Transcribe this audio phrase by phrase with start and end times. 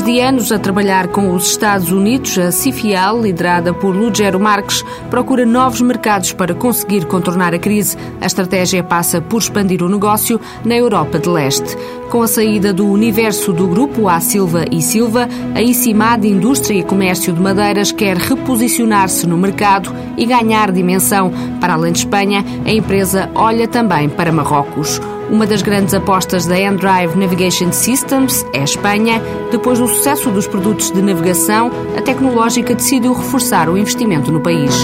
[0.00, 4.82] Depois de anos a trabalhar com os Estados Unidos, a Cifial, liderada por Lugero Marques,
[5.10, 7.98] procura novos mercados para conseguir contornar a crise.
[8.18, 11.76] A estratégia passa por expandir o negócio na Europa de Leste.
[12.08, 16.82] Com a saída do universo do grupo A Silva e Silva, a ICIMAD Indústria e
[16.82, 21.30] Comércio de Madeiras quer reposicionar-se no mercado e ganhar dimensão.
[21.60, 24.98] Para além de Espanha, a empresa olha também para Marrocos.
[25.30, 29.22] Uma das grandes apostas da Endrive Navigation Systems é a Espanha.
[29.52, 34.74] Depois do sucesso dos produtos de navegação, a tecnológica decidiu reforçar o investimento no país.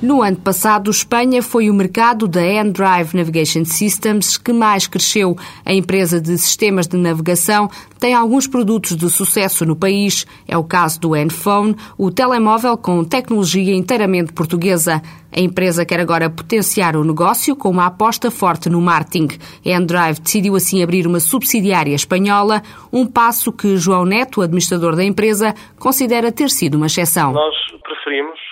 [0.00, 5.36] No ano passado, Espanha foi o mercado da Endrive Navigation Systems que mais cresceu.
[5.66, 10.24] A empresa de sistemas de navegação tem alguns produtos de sucesso no país.
[10.46, 15.02] É o caso do Enphone, o telemóvel com tecnologia inteiramente portuguesa.
[15.36, 19.36] A empresa quer agora potenciar o negócio com uma aposta forte no marketing.
[19.66, 25.02] A Endrive decidiu assim abrir uma subsidiária espanhola, um passo que João Neto, administrador da
[25.02, 27.32] empresa, considera ter sido uma exceção.
[27.32, 28.47] Nós preferimos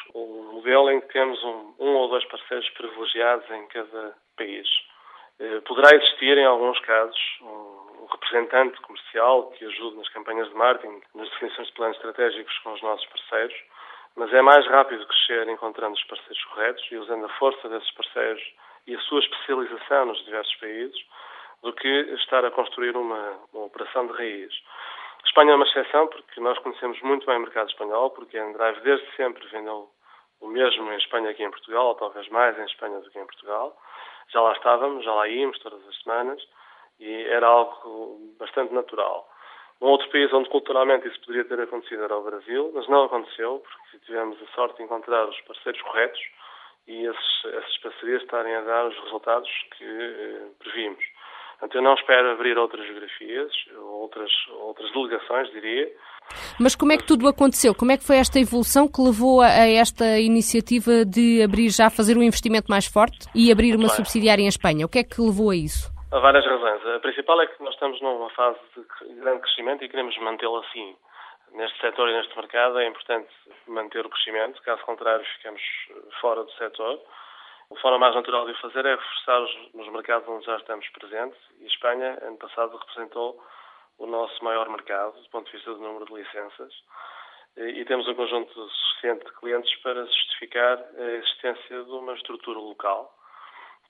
[0.67, 4.69] modelo em que temos um, um ou dois parceiros privilegiados em cada país.
[5.39, 11.01] Eh, poderá existir, em alguns casos, um representante comercial que ajude nas campanhas de marketing,
[11.15, 13.55] nas definições de planos estratégicos com os nossos parceiros,
[14.17, 18.43] mas é mais rápido crescer encontrando os parceiros corretos e usando a força desses parceiros
[18.89, 20.99] e a sua especialização nos diversos países
[21.63, 24.53] do que estar a construir uma, uma operação de raiz.
[25.23, 28.45] A Espanha é uma exceção porque nós conhecemos muito bem o mercado espanhol, porque a
[28.45, 29.91] Endrive desde sempre vendeu
[30.41, 33.27] o mesmo em Espanha que em Portugal, ou talvez mais em Espanha do que em
[33.27, 33.77] Portugal.
[34.29, 36.43] Já lá estávamos, já lá íamos todas as semanas
[36.99, 39.29] e era algo bastante natural.
[39.81, 43.63] Um outro país onde culturalmente isso poderia ter acontecido era o Brasil, mas não aconteceu
[43.63, 46.21] porque tivemos a sorte de encontrar os parceiros corretos
[46.87, 51.05] e esses, essas parcerias estarem a dar os resultados que eh, previmos.
[51.59, 54.31] Portanto, eu não espero abrir outras geografias, outras,
[54.61, 55.91] outras delegações, diria,
[56.61, 57.75] mas como é que tudo aconteceu?
[57.75, 62.17] Como é que foi esta evolução que levou a esta iniciativa de abrir já, fazer
[62.17, 64.87] um investimento mais forte e abrir uma subsidiária em Espanha?
[64.87, 65.91] O que é que levou a isso?
[66.11, 66.85] Há várias razões.
[66.87, 70.97] A principal é que nós estamos numa fase de grande crescimento e queremos mantê-lo assim.
[71.53, 73.29] Neste setor e neste mercado é importante
[73.67, 75.63] manter o crescimento, caso contrário ficamos
[76.21, 77.01] fora do setor.
[77.71, 80.89] A forma mais natural de o fazer é reforçar os, nos mercados onde já estamos
[80.91, 83.43] presentes e a Espanha, ano passado, representou
[83.99, 86.73] o nosso maior mercado, do ponto de vista do número de licenças,
[87.57, 93.16] e temos um conjunto suficiente de clientes para justificar a existência de uma estrutura local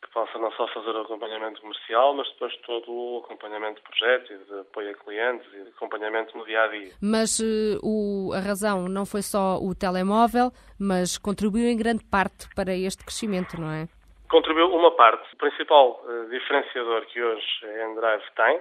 [0.06, 4.30] que possa não só fazer o acompanhamento comercial, mas depois todo o acompanhamento de projetos
[4.30, 6.92] e de apoio a clientes e de acompanhamento no dia a dia.
[7.02, 10.50] Mas uh, o, a razão não foi só o telemóvel,
[10.80, 13.88] mas contribuiu em grande parte para este crescimento, não é?
[14.30, 15.32] Contribuiu uma parte.
[15.34, 18.60] O principal uh, diferenciador que hoje a Endrive tem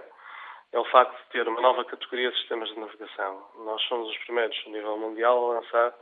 [0.73, 3.43] é o facto de ter uma nova categoria de sistemas de navegação.
[3.63, 5.93] Nós somos os primeiros a nível mundial a lançar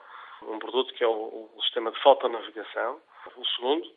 [0.48, 3.00] um produto que é o, o sistema de fotonavegação.
[3.38, 3.88] O segundo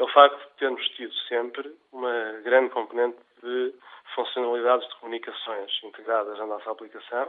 [0.00, 3.74] é o facto de termos tido sempre uma grande componente de
[4.14, 7.28] funcionalidades de comunicações integradas na nossa aplicação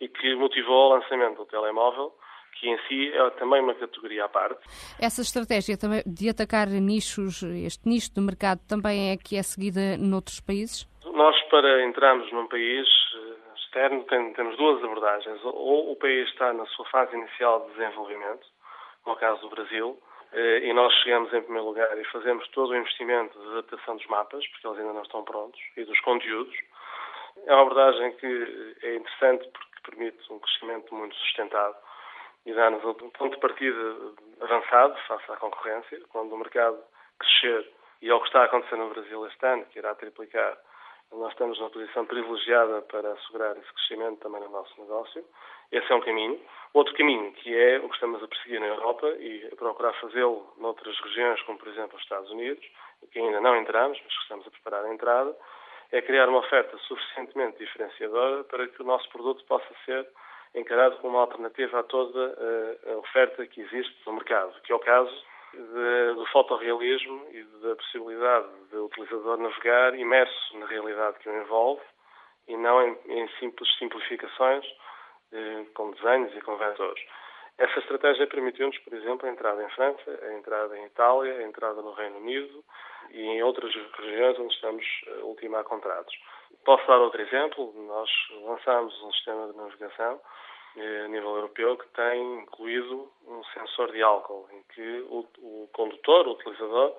[0.00, 2.14] e que motivou o lançamento do telemóvel,
[2.58, 4.60] que em si é também uma categoria à parte.
[4.98, 9.98] Essa estratégia também de atacar nichos, este nicho do mercado, também é que é seguida
[9.98, 10.88] noutros países?
[11.04, 15.40] Nós, para entrarmos num país eh, externo, temos duas abordagens.
[15.44, 18.46] Ou o país está na sua fase inicial de desenvolvimento,
[19.06, 19.98] no caso do Brasil,
[20.32, 24.46] e nós chegamos em primeiro lugar e fazemos todo o investimento de adaptação dos mapas,
[24.48, 26.54] porque eles ainda não estão prontos, e dos conteúdos.
[27.46, 31.76] É uma abordagem que é interessante porque permite um crescimento muito sustentado
[32.44, 33.78] e dá-nos um ponto de partida
[34.40, 36.78] avançado face à concorrência, quando o mercado
[37.18, 37.70] crescer,
[38.02, 40.56] e é o que está a acontecer no Brasil este ano, que irá triplicar
[41.12, 45.24] nós estamos numa posição privilegiada para assegurar esse crescimento também no nosso negócio.
[45.70, 46.40] Esse é um caminho.
[46.74, 50.52] Outro caminho, que é o que estamos a perseguir na Europa e a procurar fazê-lo
[50.58, 52.64] noutras regiões, como por exemplo os Estados Unidos,
[53.10, 55.34] que ainda não entramos, mas que estamos a preparar a entrada,
[55.90, 60.06] é criar uma oferta suficientemente diferenciadora para que o nosso produto possa ser
[60.54, 62.36] encarado como uma alternativa a toda
[62.86, 65.14] a oferta que existe no mercado, que é o caso
[65.54, 71.82] de, do fotorrealismo e da possibilidade do utilizador navegar imerso na realidade que o envolve
[72.46, 74.87] e não em, em simples simplificações eh,
[75.74, 77.02] com desenhos e com vetores.
[77.58, 81.82] Essa estratégia permitiu-nos, por exemplo, a entrada em França, a entrada em Itália, a entrada
[81.82, 82.64] no Reino Unido
[83.10, 86.14] e em outras regiões onde estamos a ultimar contratos.
[86.64, 87.72] Posso dar outro exemplo?
[87.86, 88.10] Nós
[88.42, 90.20] lançámos um sistema de navegação
[90.76, 95.68] eh, a nível europeu que tem incluído um sensor de álcool, em que o, o
[95.72, 96.94] condutor, o utilizador,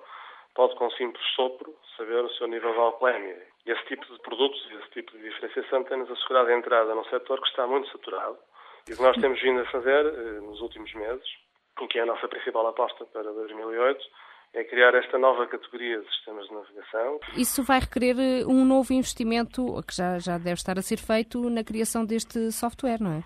[0.54, 3.46] pode com simples sopro saber o seu nível de alcoolemia.
[3.66, 7.48] Esse tipo de produtos, esse tipo de diferenciação tem-nos assegurado a entrada num setor que
[7.48, 8.38] está muito saturado
[8.88, 11.26] e o que nós temos vindo a fazer eh, nos últimos meses,
[11.80, 14.00] e que é a nossa principal aposta para 2008,
[14.54, 17.20] é criar esta nova categoria de sistemas de navegação.
[17.36, 21.38] Isso vai requerer eh, um novo investimento, que já, já deve estar a ser feito
[21.50, 23.22] na criação deste software, não é?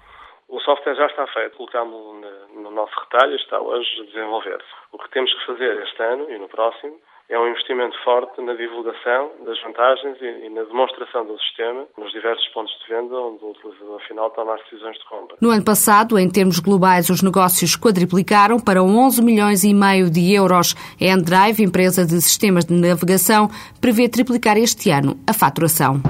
[0.49, 2.21] O software já está feito, colocámos-lo
[2.61, 4.69] no nosso retalho, está hoje a desenvolver-se.
[4.93, 8.55] O que temos que fazer este ano e no próximo é um investimento forte na
[8.55, 13.51] divulgação das vantagens e, na demonstração do sistema nos diversos pontos de venda onde o
[13.51, 15.37] utilizador final toma as decisões de compra.
[15.41, 20.33] No ano passado, em termos globais, os negócios quadriplicaram para 11 milhões e meio de
[20.35, 20.75] euros.
[21.01, 23.49] A Endrive, empresa de sistemas de navegação,
[23.81, 26.01] prevê triplicar este ano a faturação.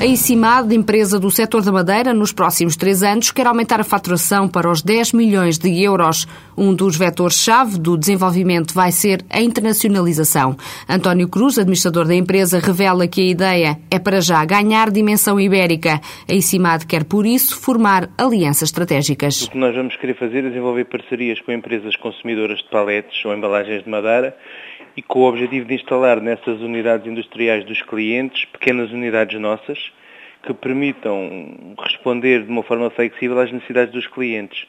[0.00, 4.48] A ICIMAD, empresa do setor da madeira, nos próximos três anos quer aumentar a faturação
[4.48, 6.26] para os 10 milhões de euros.
[6.56, 10.56] Um dos vetores-chave do desenvolvimento vai ser a internacionalização.
[10.88, 16.00] António Cruz, administrador da empresa, revela que a ideia é para já ganhar dimensão ibérica.
[16.26, 19.42] A ICIMAD quer, por isso, formar alianças estratégicas.
[19.42, 23.34] O que nós vamos querer fazer é desenvolver parcerias com empresas consumidoras de paletes ou
[23.34, 24.34] embalagens de madeira
[25.00, 29.90] e com o objetivo de instalar nessas unidades industriais dos clientes pequenas unidades nossas
[30.42, 34.66] que permitam responder de uma forma flexível às necessidades dos clientes.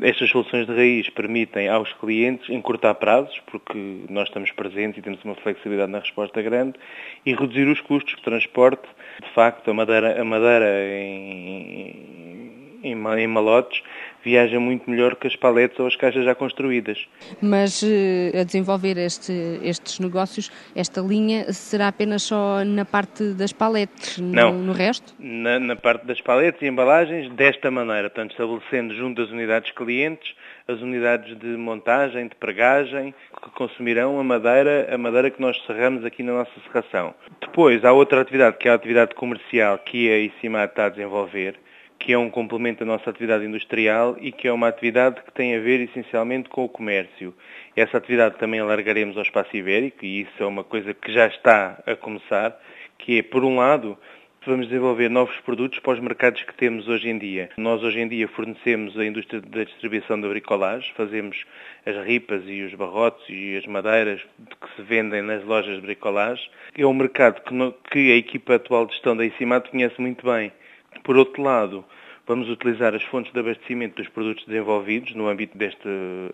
[0.00, 5.22] Estas soluções de raiz permitem aos clientes encurtar prazos, porque nós estamos presentes e temos
[5.22, 6.78] uma flexibilidade na resposta grande,
[7.26, 8.88] e reduzir os custos de transporte.
[9.22, 12.47] De facto, a madeira, a madeira em,
[12.82, 13.82] em, em malotes
[14.24, 17.06] viaja muito melhor que as paletes ou as caixas já construídas.
[17.40, 19.32] Mas eh, a desenvolver este,
[19.62, 25.14] estes negócios, esta linha será apenas só na parte das paletes, Não, no, no resto?
[25.18, 30.34] Na, na, parte das paletes e embalagens, desta maneira, portanto, estabelecendo junto das unidades clientes
[30.66, 36.04] as unidades de montagem, de pregagem, que consumirão a madeira, a madeira que nós serramos
[36.04, 37.14] aqui na nossa serração.
[37.40, 41.58] Depois, há outra atividade, que é a atividade comercial, que a ICIMAD está a desenvolver,
[41.98, 45.56] que é um complemento da nossa atividade industrial e que é uma atividade que tem
[45.56, 47.34] a ver essencialmente com o comércio.
[47.74, 51.82] Essa atividade também alargaremos ao espaço ibérico e isso é uma coisa que já está
[51.84, 52.58] a começar,
[52.98, 53.98] que é, por um lado,
[54.46, 57.50] vamos desenvolver novos produtos para os mercados que temos hoje em dia.
[57.56, 61.44] Nós hoje em dia fornecemos a indústria da distribuição da bricolagem, fazemos
[61.84, 66.48] as ripas e os barrotes e as madeiras que se vendem nas lojas de bricolagem.
[66.76, 67.42] É um mercado
[67.90, 70.52] que, a equipa atual de gestão da ICIMAT conhece muito bem
[71.02, 71.84] por outro lado,
[72.26, 75.88] vamos utilizar as fontes de abastecimento dos produtos desenvolvidos no âmbito deste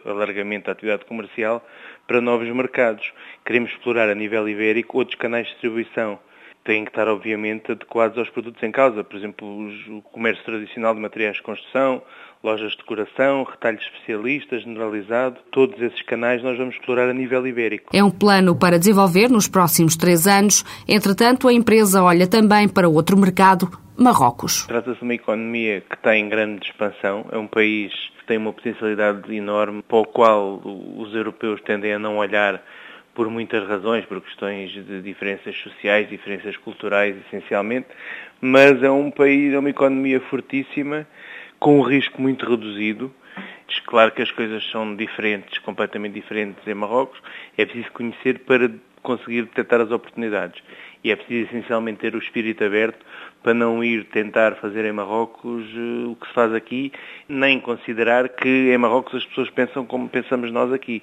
[0.04, 1.64] alargamento da atividade comercial
[2.06, 3.12] para novos mercados.
[3.44, 6.18] Queremos explorar a nível ibérico outros canais de distribuição.
[6.64, 9.04] Têm que estar, obviamente, adequados aos produtos em causa.
[9.04, 9.46] Por exemplo,
[9.88, 12.02] o comércio tradicional de materiais de construção,
[12.44, 17.96] lojas de decoração, retalho especialista, generalizado, todos esses canais nós vamos explorar a nível ibérico.
[17.96, 20.62] É um plano para desenvolver nos próximos três anos.
[20.87, 24.67] Entretanto, a empresa olha também para outro mercado, Marrocos.
[24.67, 29.35] Trata-se de uma economia que tem grande expansão, é um país que tem uma potencialidade
[29.35, 30.61] enorme, para o qual
[30.99, 32.62] os europeus tendem a não olhar
[33.14, 37.87] por muitas razões, por questões de diferenças sociais, diferenças culturais, essencialmente,
[38.40, 41.06] mas é um país, é uma economia fortíssima
[41.64, 43.11] com um risco muito reduzido.
[43.87, 47.18] Claro que as coisas são diferentes, completamente diferentes em Marrocos.
[47.56, 48.71] É preciso conhecer para
[49.02, 50.62] conseguir detectar as oportunidades.
[51.02, 52.99] E é preciso essencialmente ter o espírito aberto
[53.44, 56.90] para não ir tentar fazer em Marrocos uh, o que se faz aqui,
[57.28, 61.02] nem considerar que em Marrocos as pessoas pensam como pensamos nós aqui.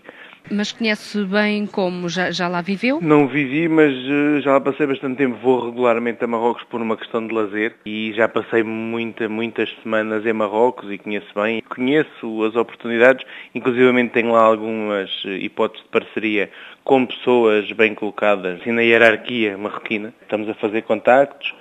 [0.49, 2.09] Mas conhece bem como?
[2.09, 2.99] Já, já lá viveu?
[2.99, 5.37] Não vivi, mas uh, já lá passei bastante tempo.
[5.37, 10.25] Vou regularmente a Marrocos por uma questão de lazer e já passei muita, muitas semanas
[10.25, 11.61] em Marrocos e conheço bem.
[11.69, 16.49] Conheço as oportunidades, inclusivamente tenho lá algumas eh, hipóteses de parceria
[16.83, 20.11] com pessoas bem colocadas assim, na hierarquia marroquina.
[20.23, 21.53] Estamos a fazer contactos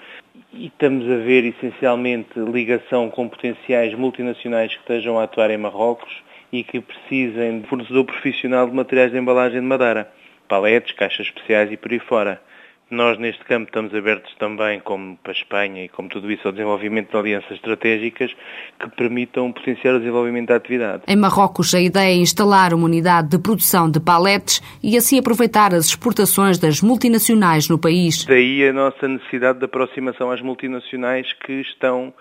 [0.53, 6.23] e estamos a ver essencialmente ligação com potenciais multinacionais que estejam a atuar em Marrocos
[6.53, 10.11] e que precisem de fornecedor profissional de materiais de embalagem de madeira,
[10.49, 12.43] paletes, caixas especiais e por aí fora.
[12.91, 16.53] Nós, neste campo, estamos abertos também, como para a Espanha e como tudo isso, ao
[16.53, 18.35] desenvolvimento de alianças estratégicas
[18.81, 21.05] que permitam potenciar o desenvolvimento da atividade.
[21.07, 25.73] Em Marrocos, a ideia é instalar uma unidade de produção de paletes e assim aproveitar
[25.73, 28.25] as exportações das multinacionais no país.
[28.25, 32.13] Daí a nossa necessidade de aproximação às multinacionais que estão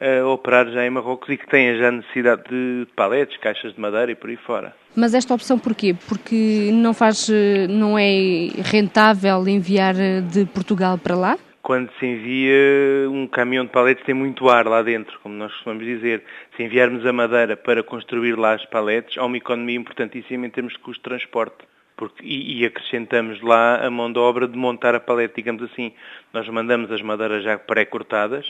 [0.00, 4.12] a operar já em Marrocos e que têm já necessidade de paletes, caixas de madeira
[4.12, 4.74] e por aí fora.
[4.98, 5.94] Mas esta opção porquê?
[6.08, 7.28] Porque não faz,
[7.68, 11.38] não é rentável enviar de Portugal para lá?
[11.68, 15.84] quando se envia um caminhão de paletes tem muito ar lá dentro, como nós costumamos
[15.84, 16.24] dizer.
[16.56, 20.72] Se enviarmos a madeira para construir lá as paletes, há uma economia importantíssima em termos
[20.72, 21.58] de custo de transporte.
[21.94, 25.92] Porque, e, e, acrescentamos lá a mão de obra de montar a palete, digamos assim.
[26.32, 28.46] Nós mandamos as madeiras já pré-cortadas,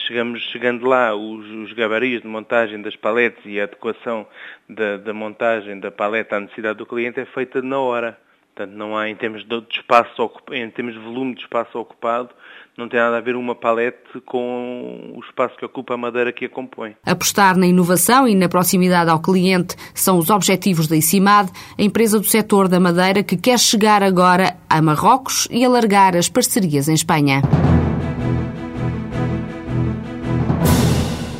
[0.00, 4.26] chegamos, chegando lá, os, os gabaritos de montagem das paletes e a adequação
[4.68, 8.18] da, da montagem da paleta à necessidade do cliente é feita na hora.
[8.54, 12.30] Portanto, não há, em termos de espaço, em termos de volume de espaço ocupado,
[12.78, 16.44] não tem nada a ver uma palete com o espaço que ocupa a madeira que
[16.44, 16.94] a compõe.
[17.04, 22.20] Apostar na inovação e na proximidade ao cliente são os objetivos da ICIMAD, a empresa
[22.20, 26.94] do setor da madeira que quer chegar agora a Marrocos e alargar as parcerias em
[26.94, 27.42] Espanha.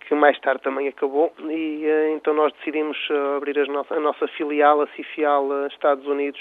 [0.06, 4.00] que mais tarde também acabou, e eh, então nós decidimos eh, abrir a nossa, a
[4.00, 6.40] nossa filial, a Cifial eh, Estados Unidos,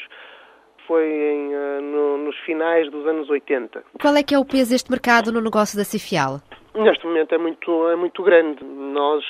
[0.85, 1.49] foi em,
[1.81, 3.83] no, nos finais dos anos 80.
[4.01, 6.41] Qual é que é o peso deste mercado no negócio da Cifial?
[6.75, 8.61] Neste momento é muito, é muito grande.
[8.65, 9.23] Nós,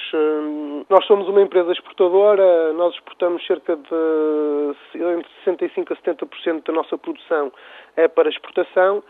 [0.90, 6.98] nós somos uma empresa exportadora, nós exportamos cerca de entre 65% a 70% da nossa
[6.98, 7.52] produção
[7.96, 9.04] é para exportação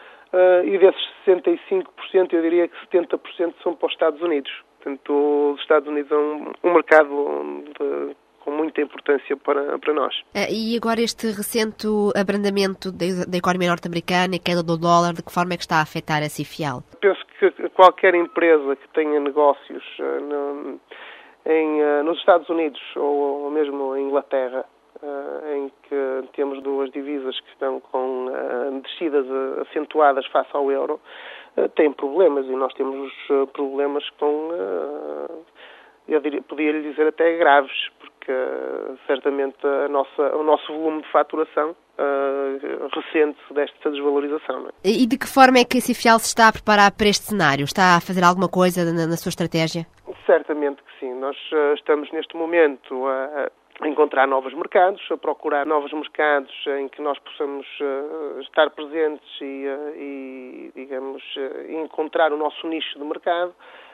[0.65, 4.51] e desses 65% eu diria que 70% são para os Estados Unidos.
[4.83, 10.13] Portanto, os Estados Unidos é um, um mercado de, com muita importância para, para nós.
[10.35, 15.31] Ah, e agora este recente abrandamento da, economia norte-americana e queda do dólar, de que
[15.31, 16.83] forma é que está a afetar a Cifial?
[16.99, 20.79] Penso que qualquer empresa que tenha negócios uh, no,
[21.45, 24.65] em, uh, nos Estados Unidos ou, ou mesmo em Inglaterra,
[25.53, 28.31] em que temos duas divisas que estão com
[28.83, 29.25] descidas
[29.67, 30.97] acentuadas face ao euro,
[31.55, 35.31] eh, têm problemas e nós temos eh, problemas com, eh,
[36.07, 38.31] eu diria, podia lhe dizer até graves, porque
[39.05, 41.75] certamente a nossa, o nosso volume de faturação
[42.91, 44.67] recente desta desvalorização.
[44.67, 44.89] É?
[44.89, 47.65] E de que forma é que a Cifial se está a preparar para este cenário?
[47.65, 49.85] Está a fazer alguma coisa na, na sua estratégia?
[50.25, 51.13] Certamente que sim.
[51.13, 51.37] Nós
[51.75, 57.65] estamos neste momento a encontrar novos mercados, a procurar novos mercados em que nós possamos
[57.79, 63.53] uh, estar presentes e, uh, e digamos, uh, encontrar o nosso nicho de mercado.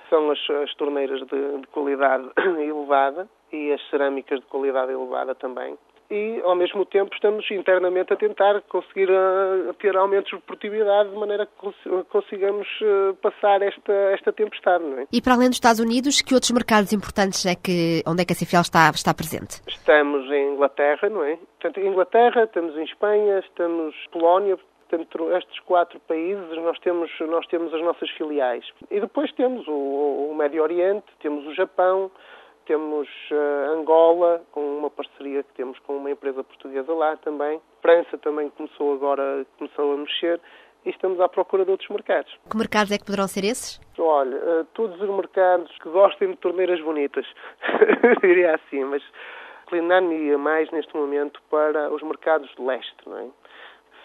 [0.09, 5.77] São as, as torneiras de, de qualidade elevada e as cerâmicas de qualidade elevada também
[6.10, 11.16] e, ao mesmo tempo, estamos internamente a tentar conseguir uh, ter aumentos de produtividade de
[11.16, 11.75] maneira que cons
[12.10, 14.84] consigamos uh, passar esta, esta tempestade.
[14.84, 15.06] Não é?
[15.12, 18.34] E para além dos Estados Unidos, que outros mercados importantes é que, onde é que
[18.34, 19.62] a Cifiel está, está presente?
[19.68, 21.38] Estamos em Inglaterra, não é?
[21.60, 24.58] Portanto, em Inglaterra, estamos em Espanha, estamos em Polónia,
[24.89, 28.66] Portanto, estes quatro países nós temos, nós temos as nossas filiais.
[28.89, 32.10] E depois temos o, o Médio Oriente, temos o Japão,
[32.70, 37.60] temos uh, Angola, com uma parceria que temos com uma empresa portuguesa lá também.
[37.82, 40.40] França também começou agora, começou a mexer
[40.86, 42.32] e estamos à procura de outros mercados.
[42.48, 43.82] Que mercados é que poderão ser esses?
[43.98, 47.26] Olha, uh, todos os mercados que gostem de torneiras bonitas,
[48.22, 49.02] diria assim, mas
[49.64, 53.26] inclinar-me mais neste momento para os mercados de leste, não é?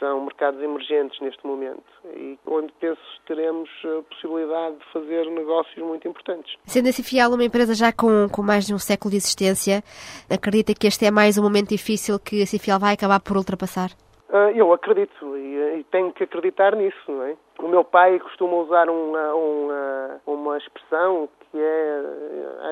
[0.05, 1.83] São mercados emergentes neste momento
[2.15, 6.55] e onde penso teremos a possibilidade de fazer negócios muito importantes.
[6.67, 9.83] Sendo a Cifial uma empresa já com, com mais de um século de existência,
[10.29, 13.89] acredita que este é mais um momento difícil que a Cifial vai acabar por ultrapassar?
[14.29, 17.37] Uh, eu acredito e, e, tenho que acreditar nisso, não é?
[17.61, 22.03] O meu pai costuma usar uma, uma, uma expressão que é,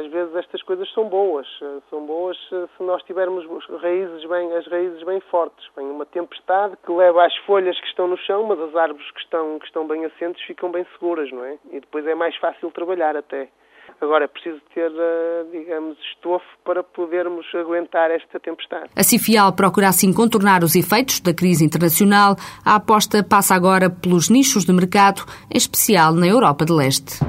[0.03, 1.47] às vezes estas coisas são boas,
[1.89, 3.47] são boas se nós tivermos
[3.81, 5.65] raízes bem, as raízes bem fortes.
[5.77, 9.21] Vem uma tempestade que leva as folhas que estão no chão, mas as árvores que
[9.21, 11.57] estão, que estão bem assentes ficam bem seguras, não é?
[11.71, 13.49] E depois é mais fácil trabalhar até.
[14.01, 18.91] Agora é preciso ter, eh, digamos, estofo para podermos aguentar esta tempestade.
[18.97, 22.35] A Cifial procura assim contornar os efeitos da crise internacional.
[22.65, 27.21] A aposta passa agora pelos nichos de mercado, em especial na Europa de Leste.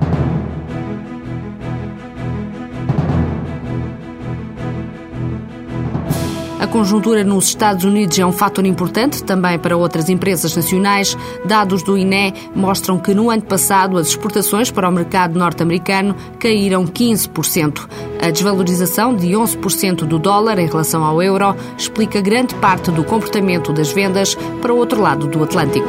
[6.73, 11.15] Conjuntura nos Estados Unidos é um fator importante também para outras empresas nacionais.
[11.45, 16.83] Dados do INE mostram que no ano passado as exportações para o mercado norte-americano caíram
[16.87, 17.87] 15%.
[18.19, 23.71] A desvalorização de 11% do dólar em relação ao euro explica grande parte do comportamento
[23.71, 25.87] das vendas para o outro lado do Atlântico.